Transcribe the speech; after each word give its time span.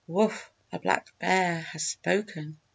Wough! 0.07 0.51
a 0.71 0.79
Black 0.79 1.13
Bear 1.19 1.61
has 1.61 1.85
spoken!" 1.85 2.57